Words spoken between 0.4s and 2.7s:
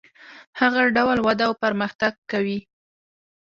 هغه ډول وده او پرمختګ کوي.